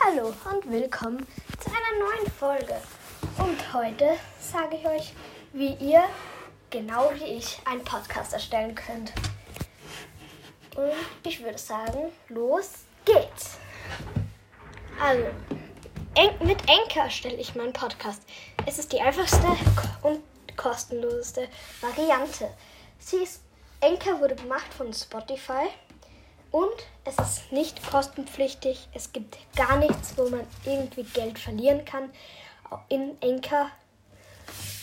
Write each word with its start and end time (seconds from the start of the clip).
Hallo 0.00 0.32
und 0.50 0.70
willkommen 0.70 1.26
zu 1.58 1.70
einer 1.70 1.98
neuen 1.98 2.30
Folge. 2.30 2.76
Und 3.36 3.74
heute 3.74 4.16
sage 4.40 4.76
ich 4.76 4.86
euch, 4.86 5.12
wie 5.52 5.74
ihr, 5.74 6.04
genau 6.70 7.10
wie 7.14 7.24
ich, 7.24 7.58
einen 7.64 7.82
Podcast 7.82 8.32
erstellen 8.32 8.76
könnt. 8.76 9.12
Und 10.76 10.92
ich 11.24 11.42
würde 11.42 11.58
sagen, 11.58 12.12
los 12.28 12.84
geht's. 13.04 13.58
Also, 15.02 15.24
mit 16.44 16.62
Anchor 16.70 17.04
erstelle 17.04 17.36
ich 17.36 17.56
meinen 17.56 17.72
Podcast. 17.72 18.22
Es 18.66 18.78
ist 18.78 18.92
die 18.92 19.00
einfachste 19.00 19.48
und 20.02 20.22
kostenloseste 20.56 21.48
Variante. 21.80 22.48
Sie 23.00 23.16
ist, 23.16 23.42
Anchor 23.80 24.20
wurde 24.20 24.36
gemacht 24.36 24.72
von 24.72 24.92
Spotify 24.92 25.66
und 26.50 26.72
es 27.04 27.16
ist 27.18 27.52
nicht 27.52 27.90
kostenpflichtig. 27.90 28.88
Es 28.94 29.12
gibt 29.12 29.36
gar 29.56 29.76
nichts, 29.76 30.16
wo 30.16 30.28
man 30.28 30.46
irgendwie 30.64 31.04
Geld 31.04 31.38
verlieren 31.38 31.84
kann 31.84 32.10
in 32.88 33.20
Enker, 33.20 33.70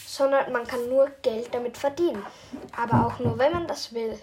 sondern 0.05 0.51
man 0.51 0.65
kann 0.65 0.87
nur 0.89 1.09
Geld 1.21 1.53
damit 1.53 1.77
verdienen. 1.77 2.25
Aber 2.75 3.07
auch 3.07 3.19
nur, 3.19 3.37
wenn 3.37 3.51
man 3.51 3.67
das 3.67 3.93
will. 3.93 4.19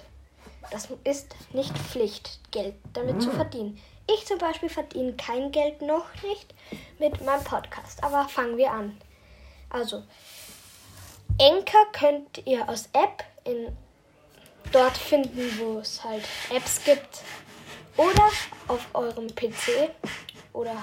Das 0.71 0.89
ist 1.05 1.35
nicht 1.53 1.77
Pflicht, 1.77 2.39
Geld 2.51 2.77
damit 2.93 3.21
zu 3.21 3.31
verdienen. 3.31 3.79
Ich 4.09 4.27
zum 4.27 4.39
Beispiel 4.39 4.69
verdiene 4.69 5.15
kein 5.15 5.53
Geld 5.53 5.83
noch 5.83 6.07
nicht 6.23 6.55
mit 6.99 7.21
meinem 7.25 7.45
Podcast. 7.45 8.03
Aber 8.03 8.29
fangen 8.29 8.57
wir 8.57 8.71
an. 8.71 8.97
Also, 9.71 10.03
Enker 11.39 11.85
könnt 11.93 12.47
ihr 12.47 12.69
aus 12.69 12.89
App 12.93 13.25
in 13.45 13.77
dort 14.73 14.97
finden, 14.97 15.59
wo 15.59 15.79
es 15.79 16.03
halt 16.03 16.25
Apps 16.51 16.83
gibt. 16.85 17.23
Oder 17.97 18.29
auf 18.69 18.87
eurem 18.95 19.29
PC 19.35 19.91
oder 20.53 20.75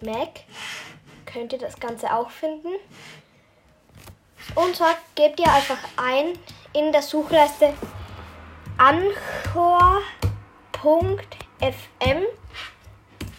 Mac 0.00 0.40
könnt 1.24 1.52
ihr 1.52 1.58
das 1.58 1.80
Ganze 1.80 2.12
auch 2.12 2.30
finden. 2.30 2.74
Und 4.54 4.76
zwar 4.76 4.96
gebt 5.14 5.40
ihr 5.40 5.50
einfach 5.50 5.78
ein 5.96 6.38
in 6.74 6.92
der 6.92 7.02
Suchleiste 7.02 7.72
anchor.fm 8.76 9.94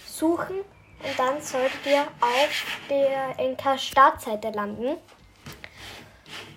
suchen 0.08 0.58
und 0.60 1.20
dann 1.20 1.42
solltet 1.42 1.86
ihr 1.86 2.02
auf 2.22 2.80
der 2.90 3.38
Enka 3.38 3.78
Startseite 3.78 4.50
landen. 4.50 4.98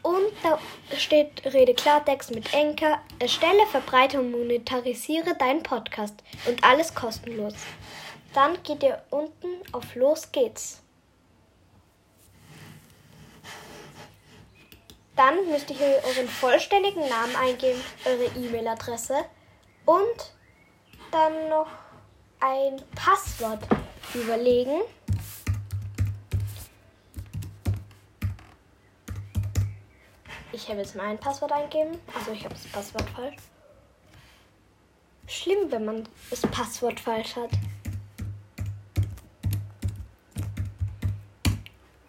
Und 0.09 0.33
da 0.43 0.59
steht 0.97 1.45
Rede 1.45 1.75
Klartext 1.75 2.31
mit 2.31 2.55
Enker. 2.55 2.99
Erstelle, 3.19 3.67
verbreite 3.67 4.19
und 4.19 4.31
monetarisiere 4.31 5.35
deinen 5.35 5.63
Podcast. 5.63 6.15
Und 6.47 6.65
alles 6.65 6.95
kostenlos. 6.95 7.53
Dann 8.33 8.63
geht 8.63 8.83
ihr 8.83 9.03
unten 9.11 9.49
auf 9.71 9.95
Los 9.95 10.33
geht's. 10.33 10.81
Dann 15.15 15.47
müsst 15.51 15.69
ihr 15.69 15.77
hier 15.77 16.01
euren 16.07 16.27
vollständigen 16.27 17.07
Namen 17.07 17.37
eingeben, 17.37 17.85
eure 18.07 18.31
E-Mail-Adresse 18.35 19.27
und 19.85 20.33
dann 21.11 21.51
noch 21.51 21.69
ein 22.41 22.83
Passwort 22.95 23.63
überlegen. 24.15 24.81
Ich 30.59 30.69
habe 30.69 30.81
jetzt 30.81 30.97
mein 30.97 31.17
Passwort 31.19 31.53
eingeben. 31.53 32.01
Also 32.13 32.33
ich 32.33 32.45
habe 32.45 32.53
das 32.53 32.67
Passwort 32.67 33.09
falsch. 33.11 33.37
Schlimm, 35.29 35.71
wenn 35.71 35.85
man 35.85 36.09
das 36.31 36.41
Passwort 36.43 36.99
falsch 36.99 37.37
hat. 37.37 37.51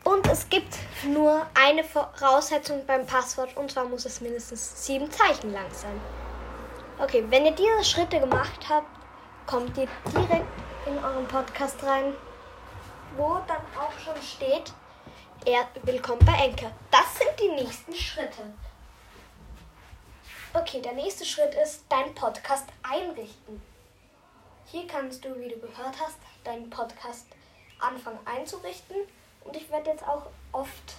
Und 0.04 0.28
es 0.28 0.50
gibt 0.50 0.80
nur 1.06 1.46
eine 1.54 1.84
Voraussetzung 1.84 2.84
beim 2.88 3.06
Passwort 3.06 3.56
und 3.56 3.70
zwar 3.70 3.86
muss 3.86 4.06
es 4.06 4.20
mindestens 4.20 4.84
sieben 4.84 5.12
Zeichen 5.12 5.54
lang 5.54 5.72
sein. 5.72 6.02
Okay, 6.98 7.24
wenn 7.30 7.46
ihr 7.46 7.52
diese 7.56 7.84
Schritte 7.84 8.20
gemacht 8.20 8.68
habt, 8.68 8.90
kommt 9.46 9.78
ihr 9.78 9.88
direkt 10.12 10.48
in 10.88 10.98
euren 10.98 11.28
Podcast 11.28 11.84
rein, 11.84 12.16
wo 13.16 13.38
dann 13.48 13.62
auch 13.80 13.94
schon 14.04 14.20
steht, 14.24 14.74
er 15.46 15.68
willkommen 15.84 16.24
bei 16.26 16.34
Enker. 16.34 16.72
Das 16.92 17.18
sind 17.18 17.32
die 17.40 17.64
nächsten 17.64 17.94
Schritte. 17.94 18.44
Okay, 20.54 20.82
der 20.82 20.94
nächste 20.94 21.24
Schritt 21.24 21.56
ist 21.56 21.86
dein 21.88 22.14
Podcast 22.14 22.68
einrichten. 22.84 23.62
Hier 24.66 24.86
kannst 24.88 25.24
du, 25.24 25.40
wie 25.40 25.50
du 25.50 25.58
gehört 25.60 26.00
hast, 26.00 26.18
deinen 26.44 26.70
Podcast 26.70 27.28
anfangen 27.80 28.20
einzurichten. 28.26 28.98
Und 29.46 29.56
ich 29.56 29.70
werde 29.72 29.92
jetzt 29.92 30.04
auch 30.04 30.28
oft 30.52 30.96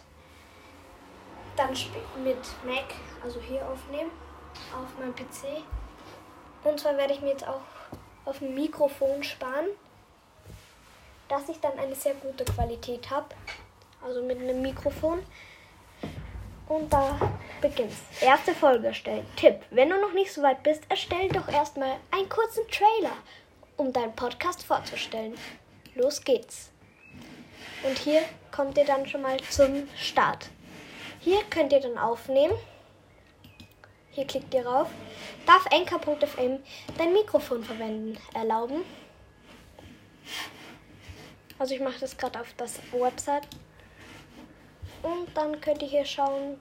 dann 1.57 1.71
mit 2.25 2.39
Mac, 2.65 2.95
also 3.23 3.41
hier 3.41 3.67
aufnehmen, 3.69 4.11
auf 4.73 4.99
meinem 4.99 5.15
PC. 5.15 5.63
Und 6.65 6.81
zwar 6.81 6.97
werde 6.97 7.13
ich 7.13 7.21
mir 7.21 7.31
jetzt 7.31 7.47
auch 7.47 7.61
auf 8.25 8.39
dem 8.39 8.55
Mikrofon 8.55 9.23
sparen, 9.23 9.67
dass 11.29 11.49
ich 11.49 11.61
dann 11.61 11.79
eine 11.79 11.95
sehr 11.95 12.15
gute 12.15 12.45
Qualität 12.45 13.11
habe 13.11 13.35
also 14.03 14.23
mit 14.23 14.39
einem 14.39 14.63
Mikrofon. 14.63 15.21
Und 16.69 16.93
da 16.93 17.19
beginnt's. 17.61 17.97
Erste 18.21 18.55
Folge 18.55 18.89
erstellen. 18.89 19.27
Tipp: 19.37 19.57
Wenn 19.71 19.91
du 19.91 20.01
noch 20.01 20.13
nicht 20.13 20.33
so 20.33 20.43
weit 20.43 20.63
bist, 20.63 20.83
erstell 20.89 21.29
doch 21.29 21.49
erstmal 21.49 21.97
einen 22.11 22.29
kurzen 22.29 22.63
Trailer, 22.69 23.17
um 23.77 23.93
deinen 23.93 24.15
Podcast 24.15 24.65
vorzustellen. 24.65 25.35
Los 25.95 26.23
geht's. 26.23 26.71
Und 27.83 27.99
hier 27.99 28.23
kommt 28.53 28.79
ihr 28.79 28.85
dann 28.85 29.07
schon 29.07 29.23
mal 29.23 29.39
zum 29.49 29.89
Start. 29.97 30.49
Hier 31.19 31.43
könnt 31.51 31.73
ihr 31.73 31.81
dann 31.81 31.99
aufnehmen. 31.99 32.55
Hier 34.13 34.27
klickt 34.27 34.53
ihr 34.55 34.67
rauf. 34.67 34.89
Darf 35.47 35.67
Anchor.fm 35.73 36.61
dein 36.99 37.13
Mikrofon 37.13 37.65
verwenden? 37.65 38.19
Erlauben. 38.35 38.83
Also 41.59 41.75
ich 41.75 41.81
mache 41.81 42.01
das 42.01 42.17
gerade 42.17 42.41
auf 42.41 42.53
das 42.57 42.81
Website 42.93 43.47
und 45.03 45.29
dann 45.35 45.61
könnt 45.61 45.83
ihr 45.83 45.89
hier 45.89 46.05
schauen, 46.05 46.59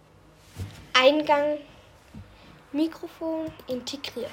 Eingang, 0.93 1.57
Mikrofon 2.71 3.51
integriert. 3.67 4.31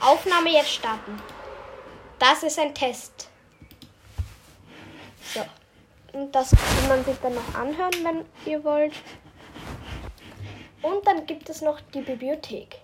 Aufnahme 0.00 0.50
jetzt 0.50 0.70
starten. 0.70 1.20
Das 2.18 2.42
ist 2.42 2.58
ein 2.58 2.74
Test. 2.74 3.28
So. 5.32 5.40
Und 6.12 6.32
das 6.32 6.50
kann 6.50 6.88
man 6.88 7.04
sich 7.04 7.16
dann 7.22 7.34
noch 7.34 7.54
anhören, 7.54 7.92
wenn 8.02 8.24
ihr 8.52 8.62
wollt. 8.64 8.92
Und 10.82 11.06
dann 11.06 11.24
gibt 11.26 11.48
es 11.48 11.62
noch 11.62 11.80
die 11.94 12.02
Bibliothek. 12.02 12.78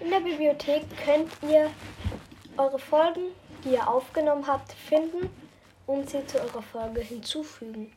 In 0.00 0.10
der 0.10 0.20
Bibliothek 0.20 0.82
könnt 1.04 1.30
ihr 1.42 1.70
eure 2.56 2.78
Folgen, 2.78 3.32
die 3.64 3.74
ihr 3.74 3.88
aufgenommen 3.88 4.46
habt, 4.46 4.72
finden 4.72 5.30
und 5.86 6.10
sie 6.10 6.26
zu 6.26 6.40
eurer 6.40 6.62
Folge 6.62 7.00
hinzufügen 7.00 7.92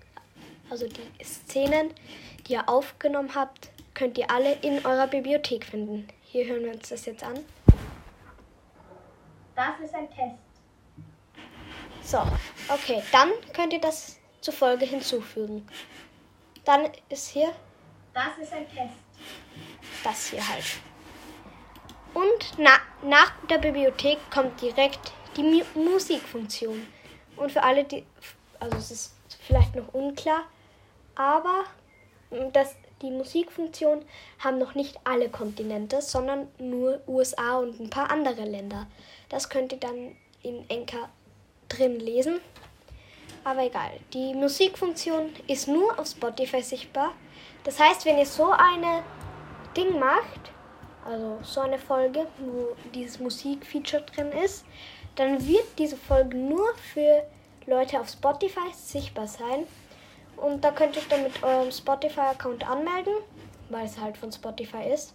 also 0.72 0.88
die 0.88 1.24
Szenen, 1.24 1.94
die 2.48 2.54
ihr 2.54 2.68
aufgenommen 2.70 3.36
habt, 3.36 3.70
könnt 3.94 4.18
ihr 4.18 4.32
alle 4.32 4.54
in 4.62 4.84
eurer 4.86 5.08
Bibliothek 5.08 5.66
finden. 5.66 6.08
Hier 6.24 6.46
hören 6.46 6.64
wir 6.64 6.72
uns 6.72 6.90
das 6.90 7.06
jetzt 7.06 7.24
an. 7.24 7.40
Das 9.56 9.80
ist 9.84 9.94
ein 9.94 10.09
Test. 10.09 10.38
So, 12.02 12.20
okay, 12.70 13.04
dann 13.12 13.30
könnt 13.54 13.74
ihr 13.74 13.82
das 13.82 14.18
zur 14.40 14.54
Folge 14.54 14.86
hinzufügen. 14.86 15.68
Dann 16.64 16.90
ist 17.09 17.28
hier. 17.28 17.53
Das 18.14 18.38
ist 18.42 18.53
ein 18.53 18.66
Test. 18.70 18.96
Das 20.03 20.28
hier 20.28 20.48
halt. 20.48 20.64
Und 22.14 22.58
na, 22.58 22.72
nach 23.03 23.34
der 23.50 23.58
Bibliothek 23.58 24.18
kommt 24.32 24.59
direkt 24.62 25.12
die 25.36 25.44
Mu 25.44 25.64
Musikfunktion. 25.76 26.88
Und 27.36 27.52
für 27.52 27.62
alle, 27.62 27.84
die. 27.84 28.06
Also 28.59 28.78
es 28.78 28.91
ist 28.91 29.16
vielleicht 29.40 29.76
noch 29.76 29.94
unklar, 29.94 30.44
aber 31.16 31.63
hm, 32.29 32.52
das, 32.53 32.75
die 33.02 33.11
Musikfunktion 33.11 34.05
haben 34.40 34.58
noch 34.58 34.75
nicht 34.75 34.99
alle 35.03 35.29
Kontinente, 35.29 36.02
sondern 36.02 36.47
nur 36.58 37.02
USA 37.08 37.58
und 37.58 37.79
ein 37.79 37.90
paar 37.90 38.11
andere 38.11 38.43
Länder. 38.43 38.87
Das 39.29 39.49
könnt 39.49 39.72
ihr 39.72 39.79
dann 39.79 40.16
in 40.43 40.69
Enka 40.69 41.09
drin 41.69 41.99
lesen. 41.99 42.40
Aber 43.43 43.63
egal, 43.63 43.91
die 44.13 44.34
Musikfunktion 44.34 45.31
ist 45.47 45.67
nur 45.67 45.97
auf 45.97 46.08
Spotify 46.08 46.61
sichtbar. 46.61 47.13
Das 47.63 47.79
heißt, 47.79 48.05
wenn 48.05 48.17
ihr 48.17 48.25
so 48.25 48.52
eine 48.52 49.03
Ding 49.75 49.97
macht, 49.99 50.52
also 51.05 51.40
so 51.41 51.61
eine 51.61 51.79
Folge, 51.79 52.28
wo 52.37 52.75
dieses 52.93 53.19
Musikfeature 53.19 54.03
drin 54.03 54.31
ist, 54.31 54.66
dann 55.16 55.46
wird 55.47 55.66
diese 55.78 55.97
Folge 55.97 56.37
nur 56.37 56.73
für 56.93 57.23
Leute 57.66 57.99
auf 57.99 58.09
Spotify 58.09 58.72
sichtbar 58.73 59.28
sein. 59.28 59.66
Und 60.41 60.64
da 60.64 60.72
könnt 60.72 60.96
ihr 60.96 61.03
euch 61.03 61.08
dann 61.08 61.23
mit 61.23 61.43
eurem 61.43 61.72
Spotify-Account 61.72 62.67
anmelden, 62.67 63.14
weil 63.70 63.85
es 63.85 63.99
halt 63.99 64.17
von 64.17 64.32
Spotify 64.32 64.90
ist. 64.91 65.14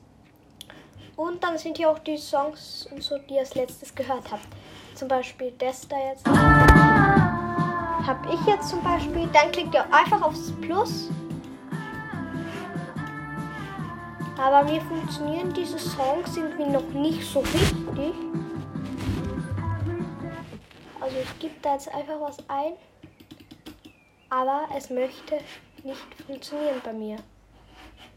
Und 1.17 1.43
dann 1.43 1.59
sind 1.59 1.79
hier 1.79 1.91
auch 1.91 1.99
die 1.99 2.17
Songs 2.17 2.87
und 2.93 3.03
so, 3.03 3.19
die 3.19 3.35
ihr 3.35 3.41
als 3.41 3.55
letztes 3.55 3.93
gehört 3.95 4.31
habt. 4.31 4.47
Zum 4.95 5.09
Beispiel 5.09 5.53
das 5.59 5.89
da 5.89 5.97
jetzt. 5.99 6.27
habe 8.07 8.33
ich 8.33 8.47
jetzt 8.47 8.69
zum 8.69 8.83
Beispiel. 8.85 9.29
Dann 9.33 9.51
klickt 9.51 9.75
ihr 9.75 9.85
einfach 9.93 10.23
aufs 10.23 10.53
Plus. 10.61 11.11
Aber 14.39 14.63
mir 14.71 14.81
funktionieren 14.83 15.53
diese 15.53 15.79
Songs 15.79 16.37
irgendwie 16.37 16.67
noch 16.67 16.89
nicht 16.91 17.25
so 17.25 17.41
richtig. 17.41 18.15
Also 21.01 21.17
ich 21.23 21.39
gebe 21.41 21.55
da 21.63 21.73
jetzt 21.73 21.93
einfach 21.93 22.21
was 22.21 22.39
ein. 22.49 22.75
Aber 24.29 24.67
es 24.77 24.91
möchte 24.91 25.39
nicht 25.85 26.07
funktionieren 26.27 26.81
bei 26.85 26.93
mir. 26.93 27.17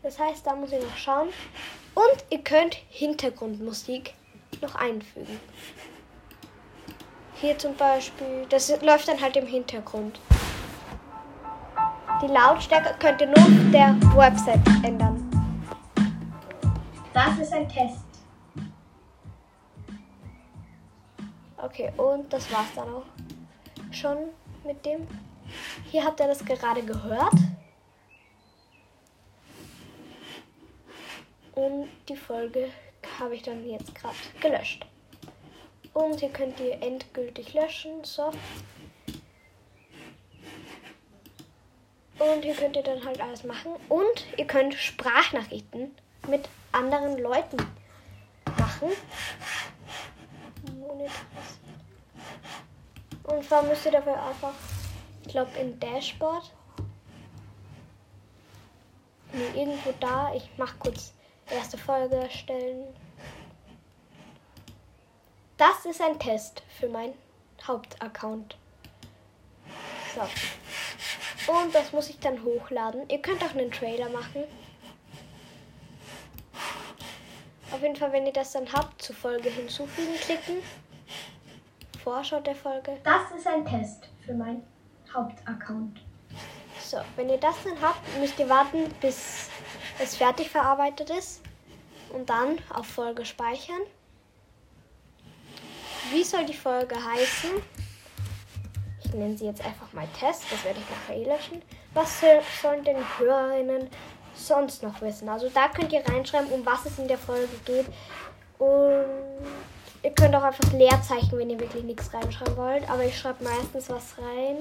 Das 0.01 0.17
heißt, 0.17 0.45
da 0.45 0.55
muss 0.55 0.71
ich 0.71 0.81
noch 0.81 0.97
schauen. 0.97 1.29
Und 1.93 2.25
ihr 2.29 2.43
könnt 2.43 2.75
Hintergrundmusik 2.89 4.13
noch 4.61 4.75
einfügen. 4.75 5.39
Hier 7.35 7.57
zum 7.57 7.75
Beispiel, 7.75 8.45
das 8.49 8.69
läuft 8.81 9.07
dann 9.07 9.21
halt 9.21 9.35
im 9.37 9.47
Hintergrund. 9.47 10.19
Die 12.21 12.27
Lautstärke 12.27 12.95
könnt 12.99 13.21
ihr 13.21 13.27
nur 13.27 13.37
auf 13.37 13.71
der 13.71 13.95
Website 14.15 14.65
ändern. 14.83 15.29
Das 17.13 17.37
ist 17.39 17.53
ein 17.53 17.67
Test. 17.69 18.03
Okay, 21.57 21.91
und 21.97 22.31
das 22.31 22.51
war's 22.51 22.73
dann 22.75 22.89
auch 22.89 23.05
schon 23.91 24.17
mit 24.65 24.85
dem. 24.85 25.07
Hier 25.91 26.03
habt 26.05 26.19
ihr 26.19 26.27
das 26.27 26.43
gerade 26.45 26.83
gehört. 26.83 27.33
Und 31.53 31.89
die 32.07 32.15
Folge 32.15 32.69
habe 33.19 33.35
ich 33.35 33.43
dann 33.43 33.67
jetzt 33.67 33.93
gerade 33.95 34.15
gelöscht. 34.39 34.85
Und 35.93 36.19
hier 36.19 36.29
könnt 36.29 36.59
ihr 36.59 36.81
endgültig 36.81 37.53
löschen. 37.53 38.03
So. 38.03 38.31
Und 42.19 42.43
hier 42.43 42.55
könnt 42.55 42.75
ihr 42.75 42.83
dann 42.83 43.03
halt 43.03 43.19
alles 43.21 43.43
machen. 43.43 43.71
Und 43.89 44.25
ihr 44.37 44.45
könnt 44.45 44.73
Sprachnachrichten 44.73 45.95
mit 46.27 46.47
anderen 46.71 47.17
Leuten 47.17 47.57
machen. 48.57 48.89
Und 53.23 53.43
zwar 53.45 53.63
müsst 53.63 53.85
ihr 53.85 53.91
dafür 53.91 54.21
einfach, 54.21 54.53
ich 55.29 55.33
glaube, 55.33 55.55
in 55.59 55.79
Dashboard. 55.79 56.51
Nee, 59.31 59.61
irgendwo 59.61 59.93
da. 59.99 60.33
Ich 60.33 60.49
mache 60.57 60.75
kurz 60.79 61.13
erste 61.51 61.77
Folge 61.77 62.15
erstellen. 62.15 62.87
Das 65.55 65.85
ist 65.85 66.01
ein 66.01 66.17
Test 66.17 66.63
für 66.79 66.89
meinen 66.89 67.13
Hauptaccount. 67.63 68.57
So. 70.15 70.21
Und 71.51 71.75
das 71.75 71.91
muss 71.91 72.09
ich 72.09 72.17
dann 72.19 72.43
hochladen. 72.43 73.07
Ihr 73.07 73.21
könnt 73.21 73.43
auch 73.43 73.51
einen 73.51 73.69
Trailer 73.69 74.09
machen. 74.09 74.45
Auf 77.71 77.83
jeden 77.83 77.95
Fall, 77.95 78.11
wenn 78.13 78.25
ihr 78.25 78.33
das 78.33 78.53
dann 78.53 78.73
habt, 78.73 78.99
zur 78.99 79.15
Folge 79.15 79.51
hinzufügen 79.51 80.15
klicken. 80.15 80.55
Vorschau 82.03 82.39
der 82.39 82.55
Folge. 82.55 82.97
Das 83.03 83.29
ist 83.37 83.45
ein 83.45 83.63
Test 83.63 84.09
für 84.25 84.33
meinen 84.33 84.65
Hauptaccount. 85.13 85.99
So, 86.81 86.97
wenn 87.15 87.29
ihr 87.29 87.37
das 87.39 87.55
dann 87.63 87.79
habt, 87.81 87.99
müsst 88.19 88.39
ihr 88.39 88.49
warten, 88.49 88.89
bis 89.01 89.49
es 89.99 90.15
fertig 90.15 90.49
verarbeitet 90.49 91.09
ist 91.09 91.41
und 92.13 92.29
dann 92.29 92.57
auf 92.73 92.87
Folge 92.87 93.25
speichern. 93.25 93.81
Wie 96.11 96.23
soll 96.23 96.45
die 96.45 96.53
Folge 96.53 96.95
heißen? 96.95 97.51
Ich 99.03 99.13
nenne 99.13 99.37
sie 99.37 99.45
jetzt 99.45 99.63
einfach 99.63 99.91
mal 99.93 100.07
Test, 100.19 100.43
das 100.51 100.63
werde 100.63 100.79
ich 100.79 100.89
nachher 100.89 101.15
eh 101.15 101.25
löschen. 101.25 101.61
Was 101.93 102.21
sollen 102.61 102.83
denn 102.83 102.97
Hörerinnen 103.17 103.89
sonst 104.35 104.83
noch 104.83 105.01
wissen? 105.01 105.27
Also 105.29 105.49
da 105.49 105.67
könnt 105.67 105.91
ihr 105.91 106.07
reinschreiben, 106.07 106.51
um 106.51 106.65
was 106.65 106.85
es 106.85 106.97
in 106.97 107.07
der 107.07 107.17
Folge 107.17 107.47
geht. 107.65 107.87
Und 108.57 109.05
ihr 110.03 110.11
könnt 110.11 110.35
auch 110.35 110.43
einfach 110.43 110.71
Leerzeichen, 110.73 111.37
wenn 111.37 111.49
ihr 111.49 111.59
wirklich 111.59 111.83
nichts 111.83 112.13
reinschreiben 112.13 112.55
wollt. 112.57 112.89
Aber 112.89 113.03
ich 113.03 113.17
schreibe 113.17 113.43
meistens 113.43 113.89
was 113.89 114.17
rein. 114.17 114.57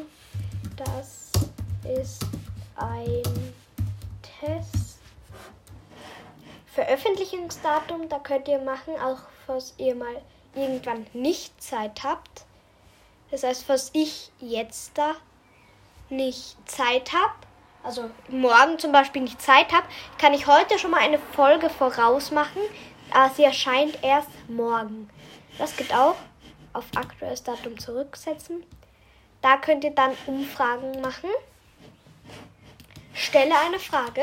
Das 0.79 1.33
ist 1.85 2.25
ein 2.77 3.23
Test. 4.41 4.99
Veröffentlichungsdatum, 6.73 8.09
da 8.09 8.21
könnt 8.21 8.47
ihr 8.47 8.61
machen, 8.61 8.95
auch 9.01 9.19
falls 9.47 9.75
ihr 9.79 9.97
mal 9.97 10.23
irgendwann 10.55 11.07
nicht 11.13 11.61
Zeit 11.61 12.05
habt. 12.05 12.45
Das 13.33 13.43
heißt, 13.43 13.65
falls 13.65 13.91
ich 13.93 14.31
jetzt 14.39 14.97
da 14.97 15.17
nicht 16.11 16.57
Zeit 16.71 17.13
habe, 17.13 17.35
also 17.83 18.11
morgen 18.29 18.79
zum 18.79 18.93
Beispiel 18.93 19.23
nicht 19.23 19.43
Zeit 19.43 19.73
habe, 19.73 19.87
kann 20.19 20.33
ich 20.33 20.47
heute 20.47 20.79
schon 20.79 20.93
mal 20.93 21.01
eine 21.01 21.19
Folge 21.19 21.71
vorausmachen. 21.71 22.63
Aber 23.11 23.35
sie 23.35 23.43
erscheint 23.45 23.99
erst 24.03 24.29
morgen. 24.49 25.11
Das 25.59 25.77
geht 25.77 25.93
auch. 25.93 26.17
Auf 26.73 26.85
aktuelles 26.95 27.43
Datum 27.43 27.79
zurücksetzen. 27.79 28.63
Da 29.41 29.57
könnt 29.57 29.85
ihr 29.85 29.95
dann 29.95 30.13
Umfragen 30.27 31.01
machen. 31.01 31.31
Stelle 33.15 33.55
eine 33.59 33.79
Frage. 33.79 34.23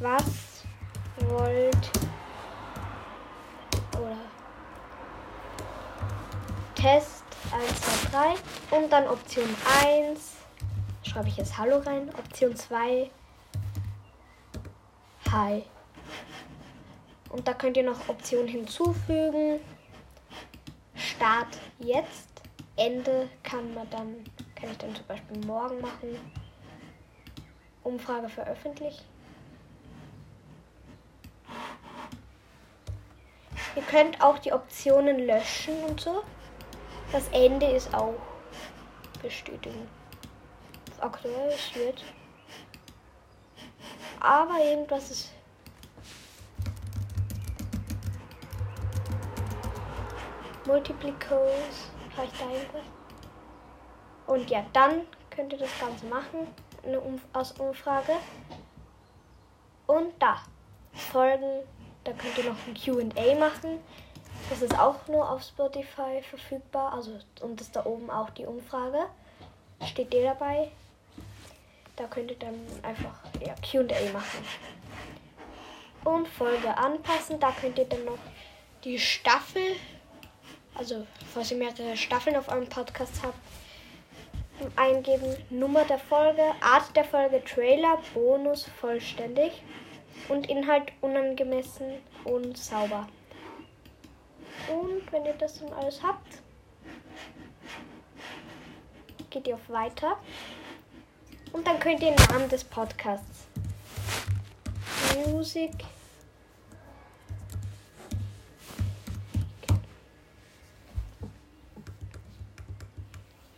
Was 0.00 0.24
wollt 1.28 1.90
oder 3.96 4.18
Test 6.74 7.22
1, 7.52 8.10
2, 8.10 8.34
3 8.70 8.76
und 8.76 8.90
dann 8.90 9.06
Option 9.06 9.48
1 9.84 10.32
schreibe 11.04 11.28
ich 11.28 11.36
jetzt 11.36 11.56
Hallo 11.56 11.78
rein, 11.78 12.08
Option 12.18 12.56
2 12.56 13.10
Hi. 15.32 15.64
Und 17.30 17.48
da 17.48 17.54
könnt 17.54 17.78
ihr 17.78 17.84
noch 17.84 18.06
Optionen 18.06 18.48
hinzufügen. 18.48 19.60
Start 21.22 21.56
jetzt. 21.78 22.42
Ende 22.74 23.28
kann 23.44 23.72
man 23.74 23.88
dann, 23.90 24.24
kann 24.56 24.72
ich 24.72 24.78
dann 24.78 24.92
zum 24.92 25.06
Beispiel 25.06 25.38
morgen 25.46 25.80
machen. 25.80 26.18
Umfrage 27.84 28.28
veröffentlichen. 28.28 29.04
Ihr 33.76 33.82
könnt 33.82 34.20
auch 34.20 34.36
die 34.40 34.52
Optionen 34.52 35.24
löschen 35.24 35.84
und 35.84 36.00
so. 36.00 36.24
Das 37.12 37.28
Ende 37.28 37.66
ist 37.66 37.94
auch 37.94 38.14
bestätigen. 39.22 39.88
Aktuell 41.00 41.54
wird. 41.74 42.02
Aber 44.18 44.58
irgendwas 44.58 45.08
ist. 45.08 45.30
Multiplicos. 50.72 51.90
Vielleicht 52.14 52.40
da 52.40 52.44
irgendwas. 52.50 52.86
Und 54.26 54.50
ja, 54.50 54.64
dann 54.72 55.02
könnt 55.30 55.52
ihr 55.52 55.58
das 55.58 55.78
Ganze 55.78 56.06
machen. 56.06 56.48
Eine 56.84 57.00
Umf 57.00 57.22
aus 57.32 57.52
Umfrage. 57.52 58.12
Und 59.86 60.12
da. 60.18 60.42
Folgen 60.92 61.62
da 62.04 62.12
könnt 62.12 62.36
ihr 62.36 62.44
noch 62.44 62.56
ein 62.66 62.74
QA 62.74 63.34
machen. 63.36 63.78
Das 64.50 64.60
ist 64.60 64.76
auch 64.76 65.06
nur 65.06 65.28
auf 65.30 65.42
Spotify 65.42 66.20
verfügbar. 66.28 66.92
Also, 66.94 67.18
und 67.40 67.60
ist 67.60 67.76
da 67.76 67.86
oben 67.86 68.10
auch 68.10 68.30
die 68.30 68.44
Umfrage. 68.44 69.06
Steht 69.86 70.12
der 70.12 70.34
dabei. 70.34 70.70
Da 71.96 72.06
könnt 72.06 72.30
ihr 72.30 72.38
dann 72.38 72.54
einfach 72.82 73.14
ja, 73.40 73.54
QA 73.62 74.12
machen. 74.12 74.44
Und 76.04 76.26
Folge 76.26 76.76
anpassen. 76.76 77.38
Da 77.38 77.52
könnt 77.52 77.78
ihr 77.78 77.84
dann 77.84 78.04
noch 78.04 78.18
die 78.82 78.98
Staffel, 78.98 79.76
also 80.82 81.06
falls 81.32 81.52
ihr 81.52 81.58
mehrere 81.58 81.96
Staffeln 81.96 82.34
auf 82.34 82.48
eurem 82.48 82.68
Podcast 82.68 83.22
habt, 83.22 83.38
eingeben. 84.74 85.36
Nummer 85.48 85.84
der 85.84 85.98
Folge, 85.98 86.42
Art 86.60 86.96
der 86.96 87.04
Folge, 87.04 87.42
Trailer, 87.44 87.98
Bonus, 88.12 88.68
vollständig 88.80 89.62
und 90.28 90.50
Inhalt 90.50 90.90
unangemessen 91.00 91.98
und 92.24 92.58
sauber. 92.58 93.06
Und 94.68 95.12
wenn 95.12 95.24
ihr 95.24 95.34
das 95.34 95.60
dann 95.60 95.72
alles 95.72 96.02
habt, 96.02 96.42
geht 99.30 99.46
ihr 99.46 99.54
auf 99.54 99.68
Weiter 99.68 100.16
und 101.52 101.64
dann 101.64 101.78
könnt 101.78 102.02
ihr 102.02 102.10
den 102.10 102.26
Namen 102.28 102.48
des 102.48 102.64
Podcasts 102.64 103.46
Music 105.26 105.70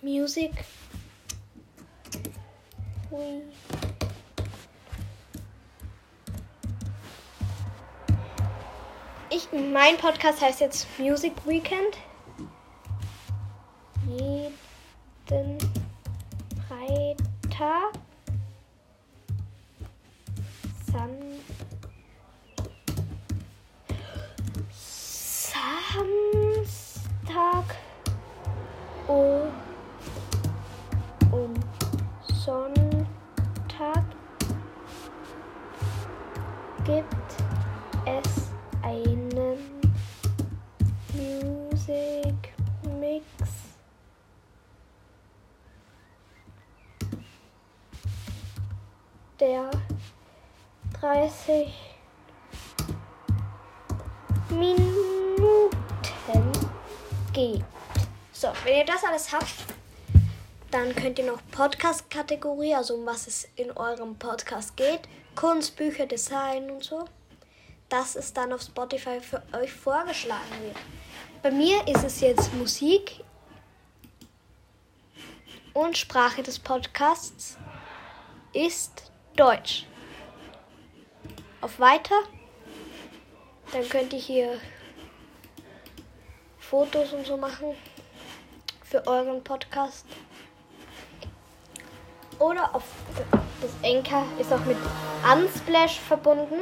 Music 0.04 0.52
We 3.10 3.40
ich, 9.30 9.48
mein 9.52 9.96
Podcast 9.96 10.42
heißt 10.42 10.60
jetzt 10.60 10.86
Music 10.98 11.32
Weekend. 11.46 11.96
Der 49.44 49.70
30 51.02 51.68
Minuten 54.48 55.60
geht. 57.30 57.62
So, 58.32 58.48
wenn 58.64 58.78
ihr 58.78 58.86
das 58.86 59.04
alles 59.04 59.30
habt, 59.30 59.52
dann 60.70 60.94
könnt 60.94 61.18
ihr 61.18 61.26
noch 61.26 61.40
Podcast-Kategorie, 61.50 62.74
also 62.74 62.94
um 62.94 63.04
was 63.04 63.26
es 63.26 63.46
in 63.56 63.70
eurem 63.72 64.18
Podcast 64.18 64.78
geht, 64.78 65.02
Kunst, 65.34 65.76
Bücher, 65.76 66.06
Design 66.06 66.70
und 66.70 66.82
so, 66.82 67.04
dass 67.90 68.16
es 68.16 68.32
dann 68.32 68.50
auf 68.50 68.62
Spotify 68.62 69.20
für 69.20 69.42
euch 69.52 69.74
vorgeschlagen 69.74 70.62
wird. 70.62 70.78
Bei 71.42 71.50
mir 71.50 71.86
ist 71.86 72.02
es 72.02 72.22
jetzt 72.22 72.54
Musik 72.54 73.22
und 75.74 75.98
Sprache 75.98 76.42
des 76.42 76.58
Podcasts 76.58 77.58
ist 78.54 79.10
Deutsch. 79.36 79.86
Auf 81.60 81.80
Weiter, 81.80 82.14
dann 83.72 83.88
könnt 83.88 84.12
ihr 84.12 84.18
hier 84.20 84.60
Fotos 86.58 87.12
und 87.12 87.26
so 87.26 87.36
machen 87.36 87.74
für 88.84 89.04
euren 89.08 89.42
Podcast. 89.42 90.06
Oder 92.38 92.74
auf 92.74 92.84
das 93.60 93.72
Enker 93.82 94.24
ist 94.38 94.52
auch 94.52 94.64
mit 94.66 94.76
Unsplash 95.32 95.98
verbunden. 95.98 96.60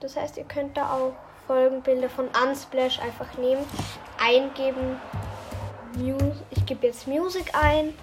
Das 0.00 0.14
heißt, 0.16 0.36
ihr 0.36 0.44
könnt 0.44 0.76
da 0.76 0.92
auch 0.92 1.14
Folgenbilder 1.46 2.10
von 2.10 2.28
Unsplash 2.44 2.98
einfach 2.98 3.38
nehmen, 3.38 3.64
eingeben. 4.18 5.00
Ich 6.50 6.66
gebe 6.66 6.86
jetzt 6.86 7.06
Music 7.06 7.54
ein 7.54 7.94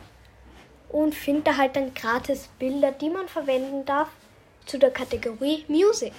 und 0.94 1.16
finde 1.16 1.42
da 1.42 1.58
halt 1.58 1.76
dann 1.76 1.94
gratis 1.94 2.48
Bilder, 2.60 2.92
die 2.92 3.10
man 3.10 3.28
verwenden 3.28 3.84
darf 3.84 4.10
zu 4.66 4.78
der 4.78 4.92
Kategorie 4.92 5.66
Music. 5.68 6.14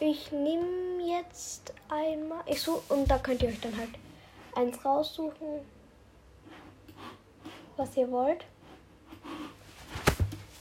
Ich 0.00 0.32
nehme 0.32 1.02
jetzt 1.06 1.74
einmal. 1.88 2.40
Ich 2.46 2.62
suche 2.62 2.94
und 2.94 3.10
da 3.10 3.18
könnt 3.18 3.42
ihr 3.42 3.50
euch 3.50 3.60
dann 3.60 3.76
halt 3.76 3.90
eins 4.54 4.82
raussuchen, 4.82 5.60
was 7.76 7.94
ihr 7.96 8.10
wollt. 8.10 8.44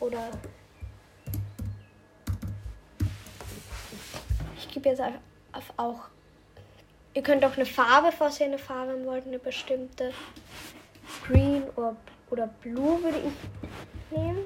Oder 0.02 0.30
ich 4.58 4.68
gebe 4.68 4.90
jetzt 4.90 5.02
auf 5.02 5.74
auch. 5.78 6.10
Ihr 7.14 7.24
könnt 7.24 7.46
auch 7.46 7.56
eine 7.56 7.66
Farbe, 7.66 8.12
falls 8.12 8.42
ihr 8.42 8.48
eine 8.48 8.60
Farbe 8.60 9.06
wollt, 9.06 9.26
eine 9.26 9.40
bestimmte. 9.40 10.12
Green 11.28 11.64
oder, 11.76 11.96
oder 12.30 12.48
Blue 12.48 13.04
würde 13.04 13.20
ich 13.20 14.18
nehmen. 14.18 14.46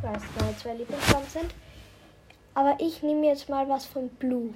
Weil 0.00 0.16
es 0.16 0.22
meine 0.40 0.56
zwei 0.56 0.74
Lieblingsfarben 0.74 1.28
sind. 1.28 1.54
Aber 2.54 2.76
ich 2.78 3.02
nehme 3.02 3.26
jetzt 3.26 3.48
mal 3.48 3.68
was 3.68 3.86
von 3.86 4.08
Blue. 4.08 4.54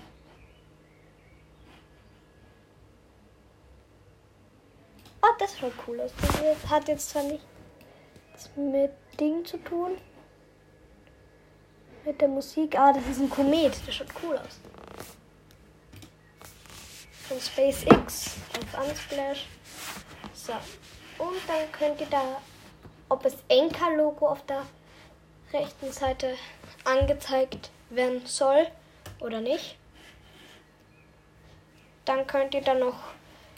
Oh, 5.23 5.35
das 5.39 5.59
schaut 5.59 5.73
cool 5.87 6.01
aus. 6.01 6.13
Das 6.21 6.71
hat 6.71 6.89
jetzt 6.89 7.11
zwar 7.11 7.25
nichts 7.25 7.45
mit 8.57 8.93
Ding 9.19 9.45
zu 9.45 9.59
tun. 9.59 9.99
Mit 12.05 12.21
der 12.21 12.29
Musik. 12.29 12.79
Ah, 12.79 12.93
das 12.93 13.07
ist 13.07 13.21
ein 13.21 13.29
Komet. 13.29 13.77
Das 13.87 13.95
schaut 13.95 14.09
cool 14.23 14.39
aus. 14.39 14.61
Von 17.29 17.39
SpaceX 17.41 18.37
auf 18.57 18.89
Unsplash. 18.89 19.47
So. 20.51 21.25
Und 21.25 21.37
dann 21.47 21.71
könnt 21.71 22.01
ihr 22.01 22.09
da, 22.09 22.41
ob 23.09 23.25
es 23.25 23.37
Enka-Logo 23.47 24.27
auf 24.27 24.45
der 24.47 24.67
rechten 25.53 25.93
Seite 25.93 26.35
angezeigt 26.83 27.71
werden 27.91 28.27
soll 28.27 28.67
oder 29.21 29.41
nicht. 29.41 29.77
Dann 32.05 32.27
könnt 32.27 32.55
ihr 32.55 32.63
dann 32.63 32.81
noch, 32.81 32.99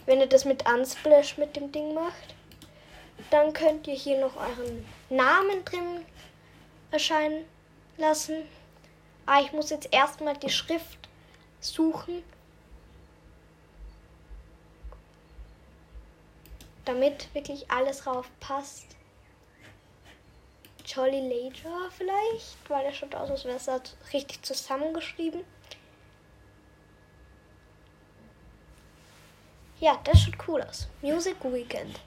wenn 0.05 0.21
ihr 0.21 0.27
das 0.27 0.45
mit 0.45 0.69
Unsplash 0.69 1.39
mit 1.39 1.57
dem 1.57 1.73
Ding 1.73 1.95
macht, 1.95 2.35
dann 3.31 3.55
könnt 3.55 3.87
ihr 3.87 3.95
hier 3.95 4.21
noch 4.21 4.37
euren 4.37 4.85
Namen 5.09 5.65
drin 5.65 6.05
erscheinen 6.91 7.47
lassen. 7.97 8.47
Ah, 9.25 9.41
ich 9.41 9.53
muss 9.53 9.71
jetzt 9.71 9.89
erstmal 9.95 10.37
die 10.37 10.51
Schrift 10.51 10.99
suchen, 11.59 12.23
damit 16.85 17.33
wirklich 17.35 17.71
alles 17.71 18.01
drauf 18.01 18.31
passt. 18.41 18.97
Jolly 20.85 21.21
Lager 21.21 21.91
vielleicht, 21.91 22.57
weil 22.69 22.85
er 22.85 22.93
schaut 22.93 23.15
aus, 23.15 23.31
als 23.31 23.45
wäre 23.45 23.57
es 23.57 24.13
richtig 24.13 24.43
zusammengeschrieben. 24.43 25.45
Ja, 29.79 30.01
das 30.05 30.21
schaut 30.21 30.49
cool 30.49 30.63
aus. 30.63 30.89
Music 31.01 31.37
Weekend. 31.43 31.99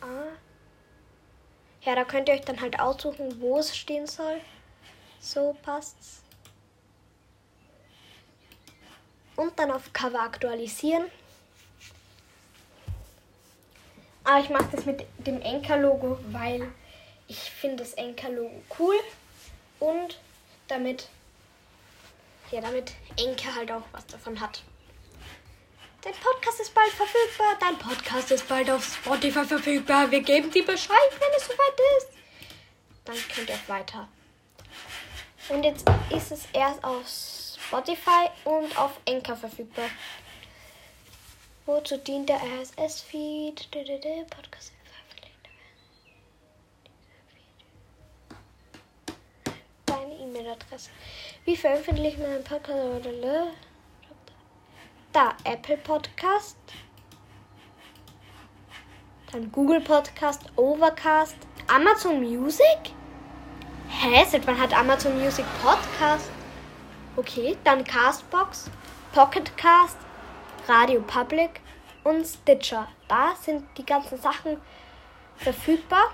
Ah. 0.00 0.32
Ja, 1.82 1.94
da 1.94 2.04
könnt 2.04 2.28
ihr 2.28 2.34
euch 2.34 2.42
dann 2.42 2.60
halt 2.60 2.78
aussuchen, 2.78 3.40
wo 3.40 3.58
es 3.58 3.76
stehen 3.76 4.06
soll. 4.06 4.40
So 5.20 5.56
passt's. 5.62 6.22
und 9.40 9.58
dann 9.58 9.70
auf 9.70 9.92
Cover 9.94 10.20
aktualisieren. 10.20 11.10
Aber 14.22 14.34
ah, 14.34 14.40
ich 14.40 14.50
mache 14.50 14.68
das 14.70 14.84
mit 14.84 15.06
dem 15.18 15.40
Enker-Logo, 15.40 16.18
weil 16.30 16.70
ich 17.26 17.38
finde 17.38 17.82
das 17.82 17.94
Enker-Logo 17.94 18.62
cool 18.78 18.94
und 19.80 20.18
damit, 20.68 21.08
ja, 22.50 22.60
damit 22.60 22.92
Enker 23.16 23.54
halt 23.54 23.72
auch 23.72 23.82
was 23.92 24.06
davon 24.06 24.38
hat. 24.38 24.62
Dein 26.02 26.14
Podcast 26.14 26.60
ist 26.60 26.74
bald 26.74 26.90
verfügbar. 26.90 27.56
Dein 27.60 27.78
Podcast 27.78 28.30
ist 28.30 28.46
bald 28.46 28.70
auf 28.70 28.84
Spotify 28.84 29.44
verfügbar. 29.44 30.10
Wir 30.10 30.20
geben 30.20 30.50
dir 30.50 30.64
Bescheid, 30.64 31.10
wenn 31.18 31.28
es 31.36 31.44
soweit 31.44 31.80
ist. 31.98 32.08
Dann 33.06 33.16
könnt 33.34 33.48
ihr 33.48 33.58
weiter. 33.68 34.08
Und 35.50 35.64
jetzt 35.64 35.84
ist 36.10 36.30
es 36.30 36.46
erst 36.52 36.82
aus 36.84 37.58
Spotify 37.60 38.28
und 38.44 38.76
auf 38.78 38.92
Anchor 39.08 39.34
verfügbar. 39.34 39.86
Wozu 41.66 41.96
dient 41.98 42.28
der 42.28 42.36
RSS-Feed? 42.36 43.68
Podcast 44.30 44.72
Deine 49.86 50.14
E-Mail-Adresse. 50.14 50.90
Wie 51.44 51.56
veröffentliche 51.56 52.16
ich 52.16 52.18
meinen 52.18 52.44
Podcast? 52.44 53.08
Da, 55.12 55.36
Apple 55.44 55.78
Podcast. 55.78 56.56
Dann 59.32 59.50
Google 59.50 59.80
Podcast, 59.80 60.42
Overcast, 60.56 61.36
Amazon 61.66 62.20
Music? 62.20 62.94
Hä? 63.90 64.24
Seit 64.24 64.46
wann 64.46 64.58
hat 64.58 64.72
Amazon 64.72 65.18
Music 65.18 65.44
Podcast? 65.62 66.30
Okay, 67.16 67.56
dann 67.64 67.84
Castbox, 67.84 68.70
Pocketcast, 69.12 69.98
Radio 70.68 71.02
Public 71.02 71.60
und 72.04 72.24
Stitcher. 72.24 72.88
Da 73.08 73.34
sind 73.34 73.66
die 73.76 73.84
ganzen 73.84 74.18
Sachen 74.18 74.56
verfügbar. 75.36 76.12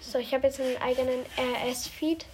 So, 0.00 0.18
ich 0.18 0.32
habe 0.32 0.46
jetzt 0.46 0.60
einen 0.60 0.80
eigenen 0.80 1.26
RS-Feed. 1.36 2.26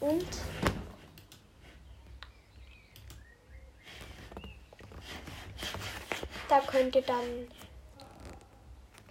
Und 0.00 0.26
Da 6.58 6.64
könnt 6.72 6.96
ihr 6.96 7.02
dann 7.02 7.46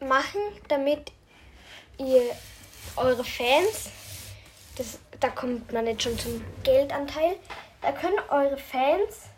machen, 0.06 0.42
damit 0.68 1.14
ihr 1.98 2.24
eure 2.98 3.24
Fans, 3.24 3.90
das, 4.76 5.00
da 5.22 5.30
kommt 5.30 5.72
man 5.72 5.88
jetzt 5.88 6.04
schon 6.04 6.20
zum 6.20 6.44
Geldanteil, 6.64 7.38
da 7.82 7.94
können 7.94 8.20
eure 8.30 8.58
Fans 8.58 9.30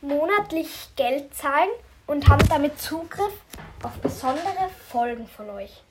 monatlich 0.00 0.88
Geld 0.96 1.34
zahlen 1.34 1.68
und 2.06 2.26
haben 2.26 2.48
damit 2.48 2.80
Zugriff 2.80 3.34
auf 3.82 3.92
besondere 4.00 4.70
Folgen 4.88 5.28
von 5.28 5.50
euch. 5.50 5.82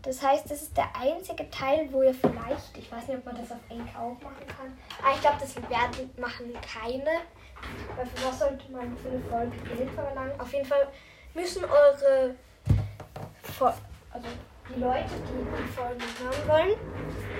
Das 0.00 0.22
heißt, 0.22 0.50
das 0.50 0.62
ist 0.62 0.76
der 0.76 0.88
einzige 0.96 1.50
Teil, 1.50 1.88
wo 1.92 2.02
ihr 2.02 2.14
vielleicht, 2.14 2.78
ich 2.78 2.90
weiß 2.90 3.08
nicht, 3.08 3.18
ob 3.18 3.26
man 3.26 3.36
das 3.36 3.52
auf 3.52 3.58
Enk 3.68 3.88
auch 3.94 4.16
machen 4.22 4.46
kann, 4.46 4.78
aber 5.02 5.14
ich 5.14 5.20
glaube, 5.20 5.36
das 5.38 5.54
werden 5.56 6.10
machen 6.18 6.50
keine. 6.62 7.10
Weil 7.96 8.06
für 8.06 8.26
was 8.26 8.38
sollte 8.38 8.70
man 8.70 8.96
für 8.96 9.08
eine 9.08 9.20
Folge 9.20 9.56
Geld 9.76 9.90
verlangen? 9.90 10.40
Auf 10.40 10.52
jeden 10.52 10.66
Fall 10.66 10.88
müssen 11.34 11.64
eure, 11.64 12.34
also 14.10 14.28
die 14.68 14.80
Leute, 14.80 15.04
die 15.08 15.62
die 15.62 15.68
Folgen 15.72 16.00
hören 16.20 16.48
wollen, 16.48 16.78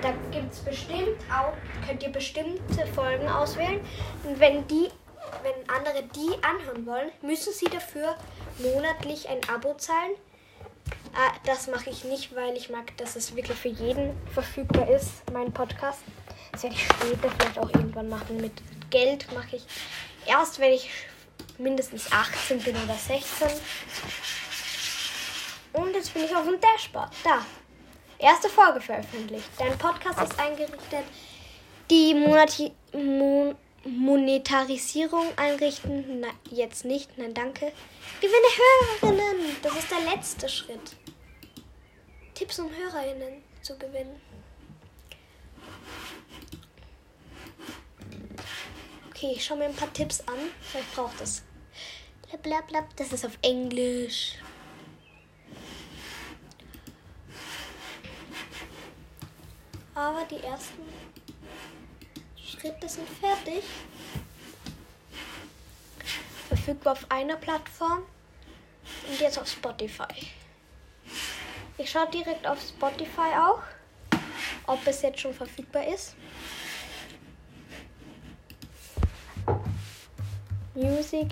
da 0.02 0.12
gibt 0.30 0.52
es 0.52 0.60
bestimmt 0.60 1.20
auch, 1.32 1.52
könnt 1.86 2.02
ihr 2.02 2.10
bestimmte 2.10 2.86
Folgen 2.94 3.28
auswählen. 3.28 3.80
Und 4.24 4.38
wenn 4.38 4.66
die, 4.68 4.88
wenn 5.42 5.68
andere 5.68 6.02
die 6.14 6.42
anhören 6.42 6.86
wollen, 6.86 7.10
müssen 7.22 7.52
sie 7.52 7.66
dafür 7.66 8.14
monatlich 8.58 9.28
ein 9.28 9.40
Abo 9.48 9.74
zahlen 9.74 10.12
Ah, 11.18 11.32
das 11.46 11.66
mache 11.66 11.88
ich 11.88 12.04
nicht, 12.04 12.36
weil 12.36 12.54
ich 12.58 12.68
mag, 12.68 12.94
dass 12.98 13.16
es 13.16 13.34
wirklich 13.34 13.56
für 13.56 13.68
jeden 13.68 14.14
verfügbar 14.34 14.86
ist, 14.90 15.22
mein 15.32 15.50
Podcast. 15.50 16.00
Das 16.52 16.64
werde 16.64 16.76
ich 16.76 16.84
später 16.84 17.30
vielleicht 17.38 17.58
auch 17.58 17.72
irgendwann 17.72 18.10
machen. 18.10 18.36
Mit 18.36 18.52
Geld 18.90 19.30
mache 19.32 19.56
ich 19.56 19.62
erst, 20.26 20.58
wenn 20.58 20.72
ich 20.72 20.90
mindestens 21.58 22.10
18 22.10 22.60
bin 22.60 22.76
oder 22.76 22.94
16. 22.94 23.48
Und 25.72 25.94
jetzt 25.94 26.14
bin 26.14 26.24
ich 26.24 26.34
auf 26.34 26.44
dem 26.44 26.60
Dashboard. 26.60 27.12
Da. 27.24 27.44
Erste 28.18 28.48
Folge 28.48 28.80
veröffentlicht. 28.80 29.48
Dein 29.58 29.76
Podcast 29.76 30.22
ist 30.22 30.38
eingerichtet. 30.38 31.04
Die 31.90 32.14
Monati 32.14 32.72
Mon 32.92 33.54
Monetarisierung 33.84 35.26
einrichten. 35.36 36.20
Na, 36.20 36.28
jetzt 36.50 36.84
nicht. 36.84 37.16
Nein, 37.18 37.34
danke. 37.34 37.72
Gewinne 38.20 39.12
Hörerinnen. 39.12 39.56
Das 39.62 39.76
ist 39.76 39.90
der 39.90 40.12
letzte 40.12 40.48
Schritt. 40.48 40.96
Tipps, 42.34 42.58
um 42.58 42.68
HörerInnen 42.74 43.42
zu 43.62 43.78
gewinnen. 43.78 44.20
Okay, 49.16 49.32
ich 49.34 49.46
schaue 49.46 49.56
mir 49.56 49.64
ein 49.64 49.74
paar 49.74 49.90
Tipps 49.94 50.20
an. 50.26 50.34
Vielleicht 50.60 50.94
braucht 50.94 51.18
das. 51.18 51.42
Blablabla. 52.42 52.86
Das 52.96 53.14
ist 53.14 53.24
auf 53.24 53.38
Englisch. 53.40 54.34
Aber 59.94 60.22
die 60.30 60.42
ersten 60.44 60.82
Schritte 62.36 62.86
sind 62.86 63.08
fertig. 63.08 63.64
Verfügbar 66.48 66.92
auf 66.92 67.10
einer 67.10 67.36
Plattform 67.36 68.02
und 69.08 69.18
jetzt 69.18 69.38
auf 69.38 69.48
Spotify. 69.48 70.28
Ich 71.78 71.90
schaue 71.90 72.10
direkt 72.10 72.46
auf 72.46 72.60
Spotify 72.60 73.32
auch, 73.40 73.62
ob 74.66 74.86
es 74.86 75.00
jetzt 75.00 75.20
schon 75.20 75.32
verfügbar 75.32 75.86
ist. 75.86 76.16
Music 80.76 81.28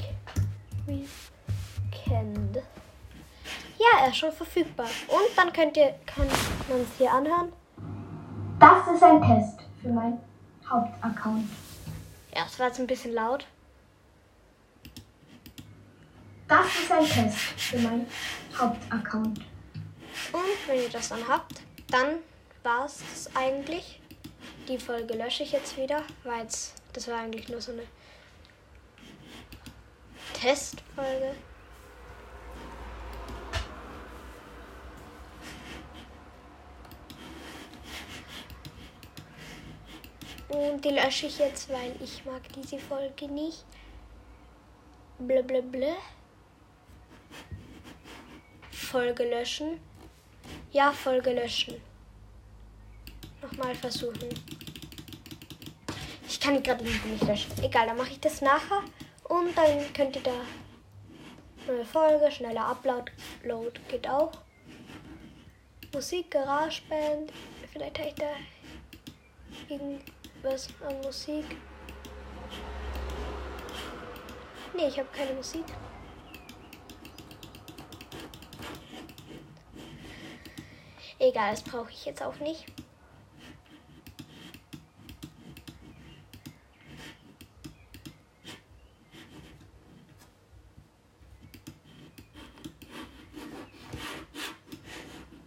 Weekend. 0.86 2.56
Ja, 3.78 4.00
er 4.00 4.08
ist 4.08 4.16
schon 4.16 4.32
verfügbar. 4.32 4.86
Und 5.06 5.36
dann 5.36 5.52
könnt 5.52 5.76
ihr, 5.76 5.94
kann 6.06 6.26
man 6.26 6.80
es 6.80 6.88
hier 6.96 7.12
anhören. 7.12 7.52
Das 8.58 8.88
ist 8.94 9.02
ein 9.02 9.20
Test 9.20 9.60
für 9.82 9.88
meinen 9.90 10.18
Hauptaccount. 10.66 11.46
Ja, 12.34 12.44
es 12.46 12.58
war 12.58 12.68
jetzt 12.68 12.80
ein 12.80 12.86
bisschen 12.86 13.12
laut. 13.12 13.46
Das 16.48 16.64
ist 16.66 16.90
ein 16.90 17.04
Test 17.04 17.36
für 17.36 17.78
meinen 17.80 18.06
Hauptaccount. 18.58 19.40
Und 20.32 20.68
wenn 20.68 20.80
ihr 20.80 20.88
das 20.88 21.10
dann 21.10 21.28
habt, 21.28 21.60
dann 21.88 22.16
war 22.62 22.86
es 22.86 23.02
das 23.12 23.36
eigentlich. 23.36 24.00
Die 24.68 24.78
Folge 24.78 25.12
lösche 25.12 25.42
ich 25.42 25.52
jetzt 25.52 25.76
wieder, 25.76 26.02
weil 26.22 26.46
das 26.46 27.08
war 27.08 27.18
eigentlich 27.18 27.50
nur 27.50 27.60
so 27.60 27.72
eine 27.72 27.82
Testfolge. 30.44 31.34
Und 40.48 40.84
die 40.84 40.90
lösche 40.90 41.28
ich 41.28 41.38
jetzt, 41.38 41.70
weil 41.70 41.96
ich 42.02 42.26
mag 42.26 42.42
diese 42.52 42.78
Folge 42.78 43.26
nicht. 43.26 43.64
Blablabla. 45.18 45.96
Folge 48.70 49.24
löschen. 49.24 49.80
Ja, 50.72 50.92
Folge 50.92 51.32
löschen. 51.32 51.80
Nochmal 53.40 53.74
versuchen. 53.74 54.28
Ich 56.28 56.38
kann 56.38 56.54
die 56.54 56.62
gerade 56.62 56.84
nicht 56.84 57.22
löschen. 57.22 57.50
Egal, 57.62 57.86
dann 57.86 57.96
mache 57.96 58.10
ich 58.10 58.20
das 58.20 58.42
nachher. 58.42 58.82
Und 59.24 59.56
dann 59.56 59.92
könnt 59.92 60.16
ihr 60.16 60.22
da 60.22 60.32
neue 61.66 61.84
Folge, 61.84 62.30
schneller 62.30 62.66
Upload 62.66 63.10
Load 63.42 63.80
geht 63.88 64.08
auch. 64.08 64.32
Musik, 65.92 66.30
GarageBand. 66.30 67.32
Vielleicht 67.72 67.98
habe 67.98 68.08
ich 68.08 68.14
da 68.14 68.30
irgendwas 69.68 70.68
an 70.86 71.00
Musik. 71.02 71.44
Nee, 74.76 74.88
ich 74.88 74.98
habe 74.98 75.08
keine 75.16 75.32
Musik. 75.32 75.64
Egal, 81.18 81.52
das 81.52 81.62
brauche 81.62 81.90
ich 81.90 82.04
jetzt 82.04 82.22
auch 82.22 82.36
nicht. 82.40 82.73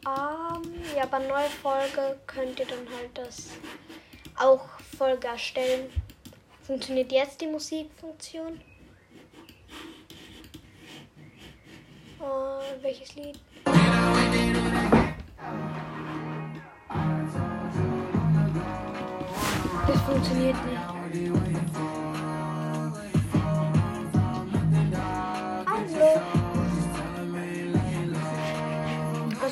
Um, 0.07 0.63
ja, 0.95 1.05
bei 1.05 1.19
neuer 1.19 1.49
Folge 1.61 2.17
könnt 2.27 2.57
ihr 2.61 2.65
dann 2.65 2.87
halt 2.97 3.09
das 3.13 3.49
auch 4.37 4.65
Folge 4.97 5.27
erstellen. 5.27 5.89
Funktioniert 6.63 7.11
jetzt 7.11 7.41
die 7.41 7.47
Musikfunktion? 7.47 8.61
Uh, 12.21 12.61
welches 12.81 13.15
Lied? 13.15 13.37
Das 19.87 20.01
funktioniert 20.05 20.55
nicht. 20.65 21.96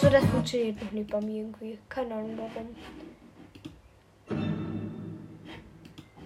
Also 0.05 0.17
das 0.17 0.29
funktioniert 0.29 0.83
noch 0.83 0.91
nicht 0.91 1.09
bei 1.09 1.19
mir 1.19 1.37
irgendwie. 1.37 1.79
Keine 1.89 2.13
Ahnung 2.13 2.37
warum. 2.37 2.75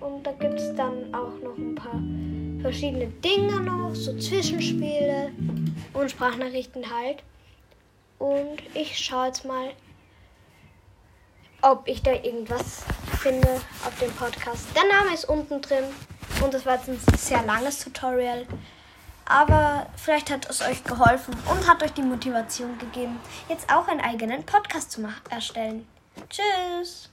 Und 0.01 0.27
da 0.27 0.33
gibt 0.33 0.59
es 0.59 0.75
dann 0.75 1.13
auch 1.15 1.39
noch 1.41 1.57
ein 1.57 1.75
paar 1.75 2.01
verschiedene 2.61 3.07
Dinge 3.07 3.61
noch, 3.61 3.95
so 3.95 4.17
Zwischenspiele 4.17 5.31
und 5.93 6.11
Sprachnachrichten 6.11 6.93
halt. 6.93 7.23
Und 8.17 8.57
ich 8.73 8.99
schaue 8.99 9.27
jetzt 9.27 9.45
mal, 9.45 9.69
ob 11.61 11.87
ich 11.87 12.03
da 12.03 12.11
irgendwas 12.11 12.83
finde 13.21 13.47
auf 13.85 13.97
dem 14.01 14.11
Podcast. 14.11 14.67
Der 14.75 14.89
Name 14.89 15.13
ist 15.13 15.23
unten 15.23 15.61
drin 15.61 15.85
und 16.43 16.53
das 16.53 16.65
war 16.65 16.75
jetzt 16.75 16.89
ein 16.89 16.99
sehr 17.17 17.43
langes 17.43 17.79
Tutorial. 17.81 18.45
Aber 19.29 19.85
vielleicht 19.95 20.31
hat 20.31 20.49
es 20.49 20.61
euch 20.61 20.83
geholfen 20.83 21.35
und 21.49 21.69
hat 21.69 21.83
euch 21.83 21.93
die 21.93 22.01
Motivation 22.01 22.77
gegeben, 22.79 23.19
jetzt 23.47 23.71
auch 23.71 23.87
einen 23.87 24.01
eigenen 24.01 24.43
Podcast 24.43 24.91
zu 24.91 25.07
erstellen. 25.29 25.87
Tschüss! 26.29 27.09